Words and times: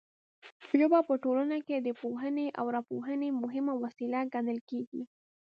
ژبه 0.79 0.99
په 1.07 1.13
ټولنه 1.23 1.57
کې 1.67 1.75
د 1.79 1.87
پوهونې 2.01 2.47
او 2.59 2.65
راپوهونې 2.75 3.29
مهمه 3.41 3.73
وسیله 3.83 4.19
ګڼل 4.33 4.59
کیږي. 4.69 5.01